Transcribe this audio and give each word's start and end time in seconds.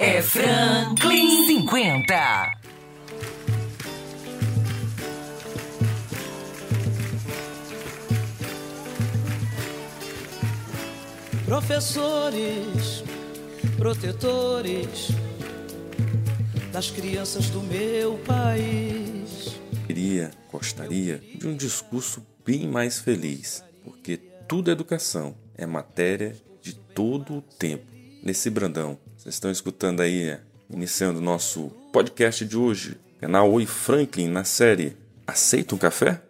É 0.00 0.22
Franklin 0.22 1.44
50. 1.44 2.52
Professores, 11.44 13.02
protetores 13.76 15.08
das 16.72 16.92
crianças 16.92 17.50
do 17.50 17.60
meu 17.60 18.18
país. 18.18 19.58
Queria, 19.84 20.30
gostaria 20.52 21.18
de 21.18 21.48
um 21.48 21.56
discurso 21.56 22.24
bem 22.46 22.68
mais 22.68 23.00
feliz, 23.00 23.64
porque 23.82 24.16
tudo 24.16 24.70
é 24.70 24.74
educação, 24.74 25.34
é 25.56 25.66
matéria 25.66 26.36
de 26.62 26.72
todo 26.72 27.38
o 27.38 27.42
tempo. 27.42 27.84
Nesse 28.22 28.48
Brandão, 28.48 28.96
vocês 29.18 29.34
estão 29.34 29.50
escutando 29.50 30.00
aí, 30.00 30.38
iniciando 30.70 31.18
o 31.18 31.22
nosso 31.22 31.70
podcast 31.92 32.44
de 32.44 32.56
hoje, 32.56 32.96
canal 33.20 33.50
Oi 33.50 33.66
Franklin, 33.66 34.28
na 34.28 34.44
série 34.44 34.96
Aceita 35.26 35.74
um 35.74 35.78
café? 35.78 36.22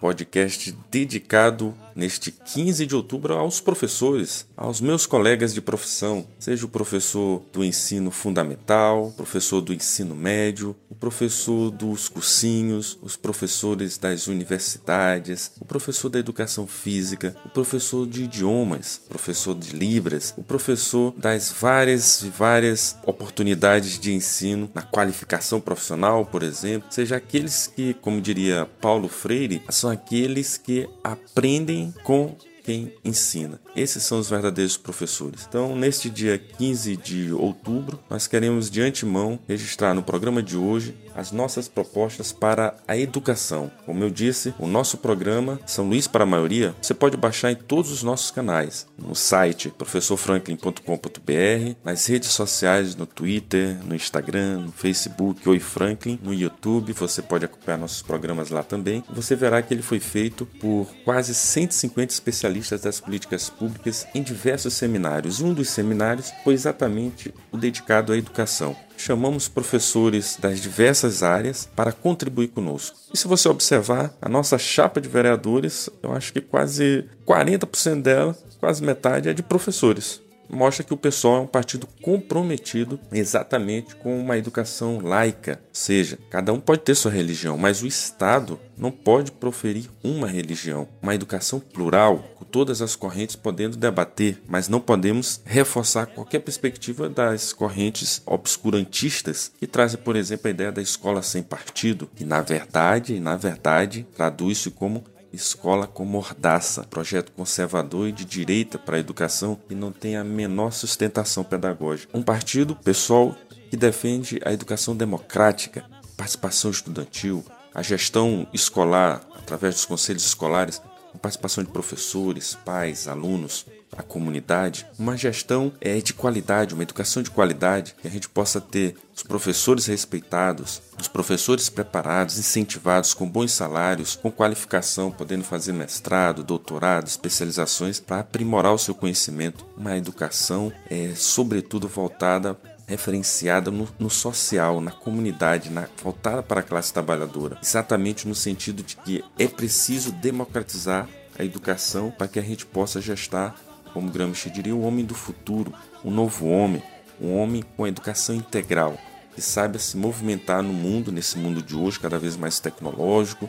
Podcast 0.00 0.72
dedicado 0.90 1.72
neste 1.94 2.30
15 2.30 2.86
de 2.86 2.94
outubro 2.94 3.34
aos 3.34 3.60
professores, 3.60 4.46
aos 4.56 4.80
meus 4.80 5.06
colegas 5.06 5.54
de 5.54 5.60
profissão, 5.60 6.26
seja 6.38 6.66
o 6.66 6.68
professor 6.68 7.42
do 7.52 7.64
ensino 7.64 8.10
fundamental, 8.10 9.12
professor 9.16 9.60
do 9.60 9.72
ensino 9.72 10.14
médio, 10.14 10.76
o 10.88 10.94
professor 10.94 11.70
dos 11.70 12.08
cursinhos, 12.08 12.98
os 13.02 13.16
professores 13.16 13.98
das 13.98 14.26
universidades, 14.26 15.52
o 15.60 15.64
professor 15.64 16.08
da 16.08 16.18
educação 16.18 16.66
física, 16.66 17.36
o 17.44 17.48
professor 17.48 18.06
de 18.06 18.24
idiomas, 18.24 19.00
professor 19.08 19.54
de 19.54 19.74
libras, 19.74 20.34
o 20.36 20.42
professor 20.42 21.12
das 21.16 21.50
várias 21.50 22.22
e 22.22 22.28
várias 22.28 22.96
oportunidades 23.06 23.98
de 23.98 24.12
ensino 24.12 24.70
na 24.74 24.82
qualificação 24.82 25.60
profissional, 25.60 26.24
por 26.26 26.42
exemplo, 26.42 26.88
seja 26.90 27.16
aqueles 27.16 27.66
que, 27.66 27.94
como 27.94 28.20
diria 28.20 28.68
Paulo 28.80 29.08
Freire, 29.08 29.62
são 29.70 29.90
aqueles 29.90 30.56
que 30.56 30.88
aprendem 31.02 31.81
com 31.90 32.36
quem 32.62 32.92
ensina. 33.04 33.60
Esses 33.74 34.02
são 34.04 34.18
os 34.18 34.30
verdadeiros 34.30 34.76
professores. 34.76 35.46
Então, 35.48 35.74
neste 35.76 36.08
dia 36.08 36.38
15 36.38 36.96
de 36.96 37.32
outubro, 37.32 37.98
nós 38.08 38.26
queremos 38.26 38.70
de 38.70 38.80
antemão 38.80 39.38
registrar 39.48 39.94
no 39.94 40.02
programa 40.02 40.42
de 40.42 40.56
hoje 40.56 40.94
as 41.14 41.32
nossas 41.32 41.68
propostas 41.68 42.32
para 42.32 42.74
a 42.86 42.96
educação. 42.96 43.70
Como 43.84 44.02
eu 44.02 44.10
disse, 44.10 44.54
o 44.58 44.66
nosso 44.66 44.98
programa 44.98 45.60
São 45.66 45.88
Luís 45.88 46.06
para 46.06 46.24
a 46.24 46.26
maioria, 46.26 46.74
você 46.80 46.94
pode 46.94 47.16
baixar 47.16 47.52
em 47.52 47.56
todos 47.56 47.90
os 47.90 48.02
nossos 48.02 48.30
canais, 48.30 48.86
no 48.98 49.14
site 49.14 49.70
professorfranklin.com.br, 49.70 51.76
nas 51.84 52.06
redes 52.06 52.30
sociais, 52.30 52.96
no 52.96 53.06
Twitter, 53.06 53.78
no 53.84 53.94
Instagram, 53.94 54.60
no 54.60 54.72
Facebook, 54.72 55.48
Oi 55.48 55.58
Franklin, 55.58 56.18
no 56.22 56.32
YouTube, 56.32 56.92
você 56.92 57.22
pode 57.22 57.44
acompanhar 57.44 57.78
nossos 57.78 58.02
programas 58.02 58.50
lá 58.50 58.62
também. 58.62 59.04
Você 59.10 59.36
verá 59.36 59.62
que 59.62 59.74
ele 59.74 59.82
foi 59.82 60.00
feito 60.00 60.46
por 60.46 60.88
quase 61.04 61.34
150 61.34 62.12
especialistas 62.12 62.82
das 62.82 63.00
políticas 63.00 63.50
públicas 63.50 64.06
em 64.14 64.22
diversos 64.22 64.74
seminários. 64.74 65.40
Um 65.40 65.52
dos 65.52 65.68
seminários 65.68 66.32
foi 66.44 66.54
exatamente 66.54 67.34
o 67.50 67.56
dedicado 67.56 68.12
à 68.12 68.16
educação. 68.16 68.76
Chamamos 69.04 69.48
professores 69.48 70.38
das 70.40 70.60
diversas 70.60 71.24
áreas 71.24 71.68
para 71.74 71.90
contribuir 71.90 72.48
conosco. 72.48 72.96
E 73.12 73.18
se 73.18 73.26
você 73.26 73.48
observar, 73.48 74.14
a 74.22 74.28
nossa 74.28 74.56
chapa 74.56 75.00
de 75.00 75.08
vereadores, 75.08 75.90
eu 76.00 76.12
acho 76.12 76.32
que 76.32 76.40
quase 76.40 77.04
40% 77.26 78.00
dela, 78.00 78.38
quase 78.60 78.80
metade, 78.80 79.28
é 79.28 79.34
de 79.34 79.42
professores 79.42 80.21
mostra 80.48 80.84
que 80.84 80.92
o 80.92 80.96
pessoal 80.96 81.38
é 81.38 81.40
um 81.40 81.46
partido 81.46 81.88
comprometido 82.02 82.98
exatamente 83.10 83.96
com 83.96 84.18
uma 84.18 84.36
educação 84.36 85.00
laica. 85.00 85.60
Ou 85.62 85.74
seja, 85.74 86.18
cada 86.30 86.52
um 86.52 86.60
pode 86.60 86.82
ter 86.82 86.94
sua 86.94 87.10
religião, 87.10 87.56
mas 87.56 87.82
o 87.82 87.86
Estado 87.86 88.58
não 88.76 88.90
pode 88.90 89.30
proferir 89.32 89.88
uma 90.02 90.26
religião. 90.26 90.88
Uma 91.00 91.14
educação 91.14 91.60
plural, 91.60 92.18
com 92.36 92.44
todas 92.44 92.82
as 92.82 92.96
correntes 92.96 93.36
podendo 93.36 93.76
debater, 93.76 94.42
mas 94.48 94.68
não 94.68 94.80
podemos 94.80 95.40
reforçar 95.44 96.06
qualquer 96.06 96.40
perspectiva 96.40 97.08
das 97.08 97.52
correntes 97.52 98.22
obscurantistas 98.26 99.52
que 99.58 99.66
trazem, 99.66 100.00
por 100.00 100.16
exemplo, 100.16 100.48
a 100.48 100.50
ideia 100.50 100.72
da 100.72 100.82
escola 100.82 101.22
sem 101.22 101.42
partido, 101.42 102.10
que 102.14 102.24
na 102.24 102.40
verdade, 102.40 103.20
na 103.20 103.36
verdade, 103.36 104.06
traduz-se 104.14 104.70
como 104.70 105.04
Escola 105.32 105.86
com 105.86 106.04
Mordaça, 106.04 106.84
projeto 106.84 107.32
conservador 107.32 108.08
e 108.08 108.12
de 108.12 108.24
direita 108.24 108.78
para 108.78 108.96
a 108.96 109.00
educação 109.00 109.58
que 109.68 109.74
não 109.74 109.90
tem 109.90 110.16
a 110.16 110.24
menor 110.24 110.72
sustentação 110.72 111.42
pedagógica. 111.42 112.16
Um 112.16 112.22
partido, 112.22 112.76
pessoal, 112.76 113.34
que 113.70 113.76
defende 113.76 114.38
a 114.44 114.52
educação 114.52 114.94
democrática, 114.94 115.84
participação 116.16 116.70
estudantil, 116.70 117.44
a 117.74 117.82
gestão 117.82 118.46
escolar 118.52 119.26
através 119.34 119.74
dos 119.76 119.86
conselhos 119.86 120.24
escolares, 120.24 120.82
a 121.14 121.18
participação 121.18 121.64
de 121.64 121.70
professores, 121.70 122.54
pais, 122.54 123.08
alunos, 123.08 123.66
a 123.96 124.02
comunidade, 124.02 124.86
uma 124.98 125.16
gestão 125.16 125.72
é 125.80 126.00
de 126.00 126.14
qualidade, 126.14 126.72
uma 126.72 126.82
educação 126.82 127.22
de 127.22 127.30
qualidade, 127.30 127.94
que 128.00 128.08
a 128.08 128.10
gente 128.10 128.28
possa 128.28 128.60
ter 128.60 128.96
os 129.14 129.22
professores 129.22 129.86
respeitados, 129.86 130.80
os 130.98 131.08
professores 131.08 131.68
preparados, 131.68 132.38
incentivados 132.38 133.12
com 133.12 133.28
bons 133.28 133.52
salários, 133.52 134.16
com 134.16 134.30
qualificação, 134.30 135.10
podendo 135.10 135.44
fazer 135.44 135.72
mestrado, 135.72 136.42
doutorado, 136.42 137.06
especializações 137.06 138.00
para 138.00 138.20
aprimorar 138.20 138.72
o 138.72 138.78
seu 138.78 138.94
conhecimento. 138.94 139.66
Uma 139.76 139.96
educação 139.96 140.72
é 140.88 141.12
sobretudo 141.14 141.86
voltada 141.86 142.56
referenciada 142.86 143.70
no, 143.70 143.88
no, 143.98 144.10
social, 144.10 144.80
na 144.80 144.90
comunidade, 144.90 145.70
na, 145.70 145.88
voltada 146.02 146.42
para 146.42 146.60
a 146.60 146.64
classe 146.64 146.92
trabalhadora, 146.92 147.56
exatamente 147.62 148.28
no 148.28 148.34
sentido 148.34 148.82
de 148.82 148.96
que 148.96 149.24
é 149.38 149.46
preciso 149.46 150.12
democratizar 150.12 151.08
a 151.38 151.44
educação 151.44 152.10
para 152.10 152.28
que 152.28 152.38
a 152.38 152.42
gente 152.42 152.66
possa 152.66 153.00
gestar 153.00 153.54
como 153.92 154.10
Gramsci 154.10 154.50
diria, 154.50 154.74
o 154.74 154.82
homem 154.82 155.04
do 155.04 155.14
futuro, 155.14 155.72
um 156.04 156.10
novo 156.10 156.48
homem, 156.48 156.82
um 157.20 157.36
homem 157.36 157.62
com 157.76 157.86
educação 157.86 158.34
integral, 158.34 158.96
que 159.34 159.40
saiba 159.40 159.78
se 159.78 159.96
movimentar 159.96 160.62
no 160.62 160.72
mundo, 160.72 161.12
nesse 161.12 161.38
mundo 161.38 161.62
de 161.62 161.74
hoje, 161.74 161.98
cada 161.98 162.18
vez 162.18 162.36
mais 162.36 162.60
tecnológico, 162.60 163.48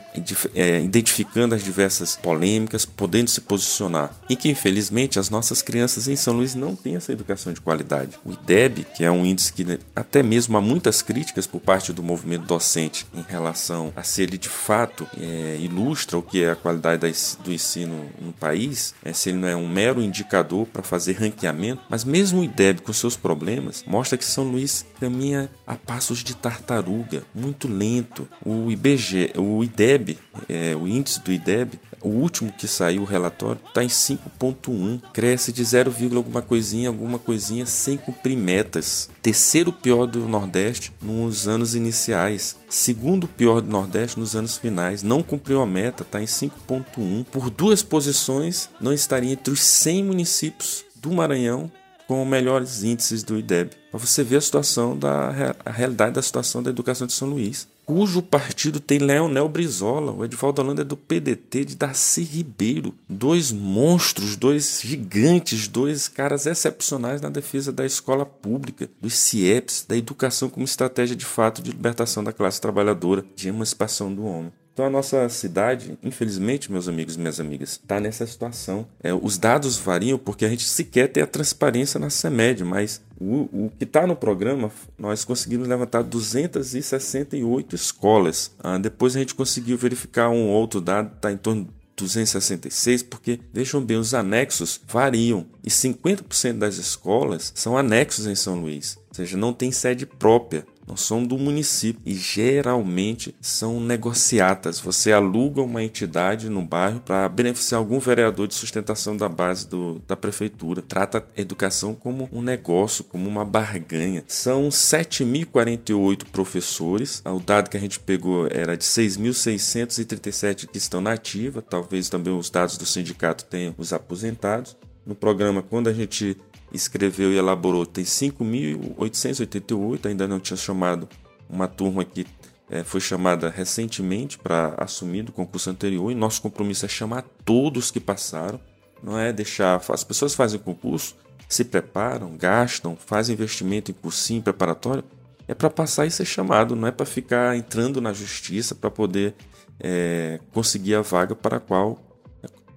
é, 0.54 0.80
identificando 0.80 1.54
as 1.54 1.62
diversas 1.62 2.16
polêmicas, 2.16 2.84
podendo 2.84 3.30
se 3.30 3.40
posicionar. 3.40 4.10
E 4.28 4.36
que, 4.36 4.48
infelizmente, 4.48 5.18
as 5.18 5.30
nossas 5.30 5.62
crianças 5.62 6.08
em 6.08 6.16
São 6.16 6.34
Luís 6.34 6.54
não 6.54 6.74
têm 6.74 6.96
essa 6.96 7.12
educação 7.12 7.52
de 7.52 7.60
qualidade. 7.60 8.18
O 8.24 8.32
IDEB, 8.32 8.86
que 8.94 9.04
é 9.04 9.10
um 9.10 9.24
índice 9.24 9.52
que 9.52 9.64
né, 9.64 9.78
até 9.94 10.22
mesmo 10.22 10.56
há 10.56 10.60
muitas 10.60 11.02
críticas 11.02 11.46
por 11.46 11.60
parte 11.60 11.92
do 11.92 12.02
movimento 12.02 12.46
docente 12.46 13.06
em 13.14 13.22
relação 13.22 13.92
a 13.96 14.02
se 14.02 14.22
ele 14.22 14.38
de 14.38 14.48
fato 14.48 15.06
é, 15.18 15.58
ilustra 15.60 16.18
o 16.18 16.22
que 16.22 16.42
é 16.42 16.50
a 16.50 16.56
qualidade 16.56 17.04
do 17.42 17.52
ensino 17.52 18.08
no 18.20 18.32
país, 18.32 18.94
é, 19.04 19.12
se 19.12 19.30
ele 19.30 19.38
não 19.38 19.48
é 19.48 19.56
um 19.56 19.68
mero 19.68 20.02
indicador 20.02 20.66
para 20.66 20.82
fazer 20.82 21.12
ranqueamento, 21.14 21.82
mas 21.88 22.04
mesmo 22.04 22.40
o 22.40 22.44
IDEB 22.44 22.80
com 22.82 22.92
seus 22.92 23.16
problemas, 23.16 23.84
mostra 23.86 24.16
que 24.18 24.24
São 24.24 24.44
Luís 24.44 24.86
caminha 25.00 25.50
a 25.74 25.76
passos 25.76 26.24
de 26.24 26.34
tartaruga, 26.34 27.24
muito 27.34 27.68
lento. 27.68 28.28
O 28.44 28.70
IBG, 28.70 29.32
o 29.36 29.62
IDEB, 29.62 30.18
é, 30.48 30.74
o 30.74 30.88
índice 30.88 31.20
do 31.20 31.32
IDEB, 31.32 31.78
o 32.00 32.08
último 32.08 32.52
que 32.52 32.68
saiu 32.68 33.02
o 33.02 33.06
relatório 33.06 33.60
está 33.66 33.82
em 33.82 33.88
5.1, 33.88 35.00
cresce 35.12 35.52
de 35.52 35.64
0, 35.64 35.92
alguma 36.16 36.42
coisinha, 36.42 36.88
alguma 36.88 37.18
coisinha 37.18 37.64
sem 37.66 37.96
cumprir 37.96 38.36
metas. 38.36 39.08
Terceiro 39.22 39.72
pior 39.72 40.06
do 40.06 40.28
Nordeste 40.28 40.92
nos 41.00 41.48
anos 41.48 41.74
iniciais, 41.74 42.56
segundo 42.68 43.26
pior 43.26 43.60
do 43.60 43.70
Nordeste 43.70 44.20
nos 44.20 44.36
anos 44.36 44.56
finais. 44.56 45.02
Não 45.02 45.22
cumpriu 45.22 45.62
a 45.62 45.66
meta, 45.66 46.02
está 46.02 46.20
em 46.20 46.26
5.1. 46.26 47.24
Por 47.24 47.50
duas 47.50 47.82
posições, 47.82 48.68
não 48.80 48.92
estaria 48.92 49.32
entre 49.32 49.52
os 49.52 49.62
100 49.62 50.04
municípios 50.04 50.84
do 50.94 51.10
Maranhão 51.10 51.70
com 52.06 52.24
melhores 52.24 52.82
índices 52.82 53.22
do 53.22 53.38
IDEB. 53.38 53.70
Para 53.90 54.00
você 54.00 54.22
ver 54.22 54.36
a 54.36 54.40
situação 54.40 54.98
da 54.98 55.54
a 55.64 55.70
realidade 55.70 56.14
da 56.14 56.22
situação 56.22 56.62
da 56.62 56.70
educação 56.70 57.06
de 57.06 57.12
São 57.12 57.28
Luís, 57.28 57.68
cujo 57.84 58.22
partido 58.22 58.80
tem 58.80 58.98
Leonel 58.98 59.48
Brizola, 59.48 60.12
o 60.12 60.24
Edvaldo 60.24 60.60
Holanda 60.60 60.82
é 60.82 60.84
do 60.84 60.96
PDT 60.96 61.64
de 61.64 61.76
Darcy 61.76 62.22
Ribeiro, 62.22 62.94
dois 63.08 63.52
monstros, 63.52 64.36
dois 64.36 64.80
gigantes, 64.82 65.68
dois 65.68 66.08
caras 66.08 66.46
excepcionais 66.46 67.20
na 67.20 67.28
defesa 67.28 67.72
da 67.72 67.86
escola 67.86 68.26
pública, 68.26 68.90
dos 69.00 69.14
CIEPs, 69.14 69.84
da 69.88 69.96
educação 69.96 70.48
como 70.48 70.64
estratégia 70.64 71.14
de 71.14 71.24
fato 71.24 71.62
de 71.62 71.70
libertação 71.70 72.24
da 72.24 72.32
classe 72.32 72.60
trabalhadora, 72.60 73.24
de 73.36 73.48
emancipação 73.48 74.12
do 74.12 74.24
homem. 74.24 74.52
Então 74.74 74.86
a 74.86 74.90
nossa 74.90 75.28
cidade, 75.28 75.96
infelizmente, 76.02 76.70
meus 76.70 76.88
amigos 76.88 77.14
e 77.14 77.18
minhas 77.20 77.38
amigas, 77.38 77.70
está 77.70 78.00
nessa 78.00 78.26
situação. 78.26 78.84
É, 79.00 79.14
os 79.14 79.38
dados 79.38 79.78
variam 79.78 80.18
porque 80.18 80.44
a 80.44 80.48
gente 80.48 80.64
sequer 80.64 81.06
tem 81.06 81.22
a 81.22 81.28
transparência 81.28 82.00
na 82.00 82.10
CEMED, 82.10 82.64
mas 82.64 83.00
o, 83.20 83.66
o 83.66 83.72
que 83.78 83.84
está 83.84 84.04
no 84.04 84.16
programa, 84.16 84.72
nós 84.98 85.24
conseguimos 85.24 85.68
levantar 85.68 86.02
268 86.02 87.76
escolas. 87.76 88.50
Ah, 88.58 88.76
depois 88.76 89.14
a 89.14 89.20
gente 89.20 89.36
conseguiu 89.36 89.78
verificar 89.78 90.28
um 90.28 90.48
outro 90.48 90.80
dado, 90.80 91.14
está 91.14 91.30
em 91.30 91.36
torno 91.36 91.68
266, 91.96 93.04
porque 93.04 93.38
vejam 93.52 93.80
bem, 93.80 93.96
os 93.96 94.14
anexos 94.14 94.80
variam 94.88 95.46
e 95.62 95.70
50% 95.70 96.58
das 96.58 96.76
escolas 96.76 97.52
são 97.54 97.78
anexos 97.78 98.26
em 98.26 98.34
São 98.34 98.60
Luís, 98.60 98.98
ou 99.08 99.14
seja, 99.14 99.36
não 99.36 99.52
tem 99.52 99.70
sede 99.70 100.04
própria 100.04 100.66
não 100.86 100.96
são 100.96 101.24
do 101.24 101.38
município 101.38 102.00
e 102.04 102.14
geralmente 102.14 103.34
são 103.40 103.80
negociatas. 103.80 104.78
Você 104.80 105.12
aluga 105.12 105.62
uma 105.62 105.82
entidade 105.82 106.48
no 106.48 106.62
bairro 106.62 107.00
para 107.00 107.28
beneficiar 107.28 107.78
algum 107.78 107.98
vereador 107.98 108.46
de 108.46 108.54
sustentação 108.54 109.16
da 109.16 109.28
base 109.28 109.68
do, 109.68 110.00
da 110.06 110.16
prefeitura. 110.16 110.82
Trata 110.82 111.18
a 111.18 111.40
educação 111.40 111.94
como 111.94 112.28
um 112.32 112.42
negócio, 112.42 113.04
como 113.04 113.28
uma 113.28 113.44
barganha. 113.44 114.24
São 114.26 114.68
7.048 114.68 116.24
professores. 116.30 117.22
O 117.24 117.40
dado 117.40 117.70
que 117.70 117.76
a 117.76 117.80
gente 117.80 117.98
pegou 117.98 118.46
era 118.50 118.76
de 118.76 118.84
6.637 118.84 120.66
que 120.66 120.78
estão 120.78 121.00
na 121.00 121.12
ativa. 121.12 121.62
Talvez 121.62 122.08
também 122.08 122.36
os 122.36 122.50
dados 122.50 122.76
do 122.76 122.86
sindicato 122.86 123.44
tenham 123.44 123.74
os 123.78 123.92
aposentados. 123.92 124.76
No 125.06 125.14
programa, 125.14 125.62
quando 125.62 125.88
a 125.88 125.92
gente 125.92 126.36
escreveu 126.74 127.32
e 127.32 127.38
elaborou 127.38 127.86
tem 127.86 128.04
5.888, 128.04 130.06
ainda 130.06 130.26
não 130.26 130.40
tinha 130.40 130.56
chamado 130.56 131.08
uma 131.48 131.68
turma 131.68 132.04
que 132.04 132.26
é, 132.68 132.82
foi 132.82 133.00
chamada 133.00 133.48
recentemente 133.48 134.38
para 134.38 134.74
assumir 134.78 135.22
do 135.22 135.32
concurso 135.32 135.70
anterior, 135.70 136.10
e 136.10 136.14
nosso 136.14 136.42
compromisso 136.42 136.84
é 136.84 136.88
chamar 136.88 137.22
todos 137.44 137.90
que 137.90 138.00
passaram, 138.00 138.60
não 139.02 139.18
é 139.18 139.32
deixar. 139.32 139.80
As 139.88 140.02
pessoas 140.02 140.34
fazem 140.34 140.58
concurso, 140.58 141.14
se 141.48 141.64
preparam, 141.64 142.36
gastam, 142.36 142.96
fazem 142.96 143.34
investimento 143.34 143.90
em 143.90 143.94
cursinho 143.94 144.42
preparatório, 144.42 145.04
é 145.46 145.54
para 145.54 145.70
passar 145.70 146.06
e 146.06 146.10
ser 146.10 146.24
chamado, 146.24 146.74
não 146.74 146.88
é 146.88 146.90
para 146.90 147.06
ficar 147.06 147.56
entrando 147.56 148.00
na 148.00 148.12
justiça 148.12 148.74
para 148.74 148.90
poder 148.90 149.34
é, 149.78 150.40
conseguir 150.52 150.94
a 150.94 151.02
vaga 151.02 151.34
para 151.34 151.58
a 151.58 151.60
qual 151.60 151.98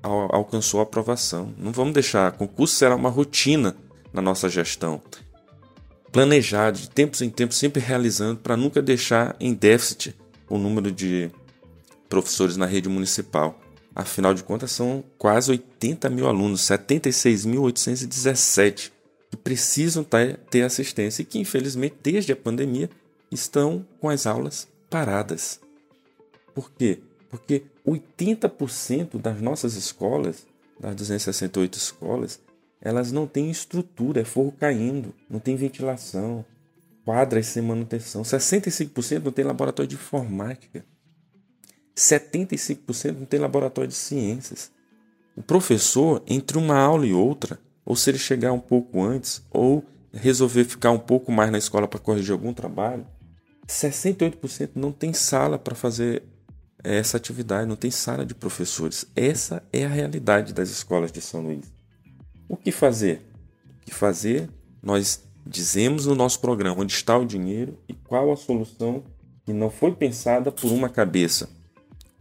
alcançou 0.03 0.79
a 0.79 0.83
aprovação. 0.83 1.53
Não 1.57 1.71
vamos 1.71 1.93
deixar, 1.93 2.31
concurso 2.33 2.75
será 2.75 2.95
uma 2.95 3.09
rotina 3.09 3.75
na 4.13 4.21
nossa 4.21 4.47
gestão. 4.49 5.01
Planejar 6.11 6.71
de 6.71 6.89
tempos 6.89 7.21
em 7.21 7.29
tempos, 7.29 7.57
sempre 7.57 7.81
realizando, 7.81 8.39
para 8.39 8.57
nunca 8.57 8.81
deixar 8.81 9.35
em 9.39 9.53
déficit 9.53 10.15
o 10.49 10.57
número 10.57 10.91
de 10.91 11.29
professores 12.09 12.57
na 12.57 12.65
rede 12.65 12.89
municipal. 12.89 13.59
Afinal 13.93 14.33
de 14.33 14.41
contas, 14.43 14.71
são 14.71 15.03
quase 15.17 15.51
80 15.51 16.09
mil 16.09 16.27
alunos, 16.27 16.61
76.817, 16.61 18.91
que 19.29 19.37
precisam 19.37 20.03
ter 20.49 20.63
assistência 20.63 21.21
e 21.21 21.25
que, 21.25 21.37
infelizmente, 21.39 21.97
desde 22.01 22.31
a 22.31 22.35
pandemia, 22.35 22.89
estão 23.31 23.85
com 23.99 24.09
as 24.09 24.25
aulas 24.25 24.67
paradas. 24.89 25.59
Por 26.53 26.71
quê? 26.71 26.99
Porque 27.29 27.63
80% 27.85 29.19
das 29.19 29.41
nossas 29.41 29.75
escolas, 29.75 30.47
das 30.79 30.95
268 30.95 31.77
escolas, 31.77 32.39
elas 32.81 33.11
não 33.11 33.25
têm 33.25 33.49
estrutura, 33.49 34.21
é 34.21 34.25
forro 34.25 34.51
caindo, 34.51 35.13
não 35.29 35.39
tem 35.39 35.55
ventilação, 35.55 36.45
quadras 37.03 37.47
sem 37.47 37.63
manutenção. 37.63 38.21
65% 38.21 39.23
não 39.23 39.31
tem 39.31 39.45
laboratório 39.45 39.87
de 39.87 39.95
informática. 39.95 40.85
75% 41.95 43.17
não 43.17 43.25
tem 43.25 43.39
laboratório 43.39 43.89
de 43.89 43.95
ciências. 43.95 44.71
O 45.35 45.41
professor, 45.41 46.21
entre 46.27 46.57
uma 46.57 46.77
aula 46.77 47.05
e 47.05 47.13
outra, 47.13 47.59
ou 47.85 47.95
se 47.95 48.09
ele 48.09 48.17
chegar 48.17 48.51
um 48.51 48.59
pouco 48.59 49.01
antes, 49.01 49.43
ou 49.49 49.83
resolver 50.13 50.65
ficar 50.65 50.91
um 50.91 50.99
pouco 50.99 51.31
mais 51.31 51.51
na 51.51 51.57
escola 51.57 51.87
para 51.87 51.99
corrigir 51.99 52.33
algum 52.33 52.53
trabalho, 52.53 53.05
68% 53.67 54.71
não 54.75 54.91
tem 54.91 55.13
sala 55.13 55.57
para 55.57 55.75
fazer 55.75 56.23
essa 56.83 57.17
atividade, 57.17 57.67
não 57.67 57.75
tem 57.75 57.91
sala 57.91 58.25
de 58.25 58.35
professores. 58.35 59.05
Essa 59.15 59.63
é 59.73 59.85
a 59.85 59.89
realidade 59.89 60.53
das 60.53 60.69
escolas 60.69 61.11
de 61.11 61.21
São 61.21 61.41
Luís. 61.41 61.76
O 62.49 62.55
que 62.55 62.71
fazer? 62.71 63.21
O 63.81 63.85
que 63.85 63.93
fazer? 63.93 64.49
Nós 64.81 65.27
dizemos 65.45 66.05
no 66.05 66.15
nosso 66.15 66.39
programa 66.39 66.81
onde 66.81 66.93
está 66.93 67.17
o 67.17 67.25
dinheiro 67.25 67.77
e 67.87 67.93
qual 67.93 68.31
a 68.31 68.37
solução 68.37 69.03
que 69.45 69.53
não 69.53 69.69
foi 69.69 69.93
pensada 69.93 70.51
por 70.51 70.71
uma 70.71 70.89
cabeça. 70.89 71.49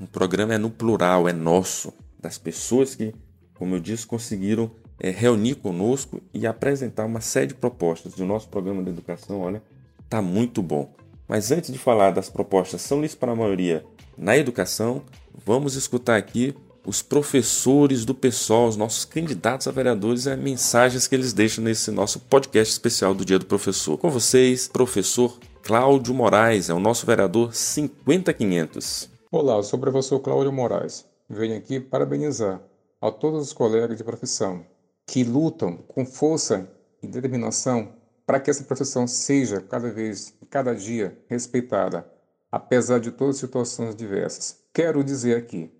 O 0.00 0.06
programa 0.06 0.54
é 0.54 0.58
no 0.58 0.70
plural, 0.70 1.28
é 1.28 1.32
nosso, 1.32 1.92
das 2.20 2.38
pessoas 2.38 2.94
que, 2.94 3.14
como 3.54 3.74
eu 3.74 3.80
disse, 3.80 4.06
conseguiram 4.06 4.70
é, 4.98 5.10
reunir 5.10 5.56
conosco 5.56 6.20
e 6.34 6.46
apresentar 6.46 7.04
uma 7.04 7.20
série 7.20 7.48
de 7.48 7.54
propostas 7.54 8.14
do 8.14 8.24
nosso 8.24 8.48
programa 8.48 8.82
de 8.82 8.90
educação. 8.90 9.40
Olha, 9.40 9.62
está 10.04 10.20
muito 10.20 10.62
bom. 10.62 10.94
Mas 11.28 11.50
antes 11.50 11.72
de 11.72 11.78
falar 11.78 12.10
das 12.10 12.28
propostas 12.28 12.82
São 12.82 12.98
Luís 12.98 13.14
para 13.14 13.32
a 13.32 13.36
maioria 13.36 13.84
na 14.16 14.36
educação, 14.36 15.02
vamos 15.44 15.74
escutar 15.74 16.16
aqui 16.16 16.54
os 16.86 17.02
professores 17.02 18.04
do 18.04 18.14
PSOL, 18.14 18.68
os 18.68 18.76
nossos 18.76 19.04
candidatos 19.04 19.66
a 19.66 19.72
vereadores, 19.72 20.28
as 20.28 20.38
mensagens 20.38 21.08
que 21.08 21.16
eles 21.16 21.32
deixam 21.32 21.64
nesse 21.64 21.90
nosso 21.90 22.20
podcast 22.20 22.72
especial 22.72 23.12
do 23.12 23.24
Dia 23.24 23.40
do 23.40 23.44
Professor. 23.44 23.98
Com 23.98 24.08
vocês, 24.08 24.68
professor 24.68 25.36
Cláudio 25.64 26.14
Moraes, 26.14 26.70
é 26.70 26.74
o 26.74 26.78
nosso 26.78 27.04
vereador 27.04 27.52
50500. 27.52 29.10
Olá, 29.32 29.56
eu 29.56 29.64
sou 29.64 29.78
o 29.78 29.82
professor 29.82 30.20
Cláudio 30.20 30.52
Moraes. 30.52 31.04
Venho 31.28 31.58
aqui 31.58 31.80
parabenizar 31.80 32.62
a 33.02 33.10
todos 33.10 33.42
os 33.42 33.52
colegas 33.52 33.98
de 33.98 34.04
profissão 34.04 34.64
que 35.04 35.24
lutam 35.24 35.76
com 35.88 36.06
força 36.06 36.70
e 37.02 37.08
determinação 37.08 37.92
para 38.24 38.38
que 38.38 38.48
essa 38.48 38.62
profissão 38.62 39.08
seja 39.08 39.60
cada 39.60 39.90
vez, 39.90 40.34
cada 40.48 40.72
dia 40.72 41.18
respeitada, 41.28 42.08
apesar 42.50 43.00
de 43.00 43.10
todas 43.10 43.36
as 43.36 43.40
situações 43.40 43.94
diversas. 43.96 44.60
Quero 44.72 45.02
dizer 45.02 45.36
aqui 45.36 45.75